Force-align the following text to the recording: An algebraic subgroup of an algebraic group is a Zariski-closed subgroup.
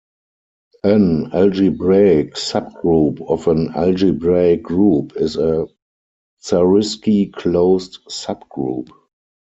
An 0.83 1.31
algebraic 1.31 2.33
subgroup 2.33 3.21
of 3.29 3.47
an 3.47 3.69
algebraic 3.75 4.63
group 4.63 5.13
is 5.15 5.35
a 5.35 5.67
Zariski-closed 6.41 7.99
subgroup. 8.09 8.89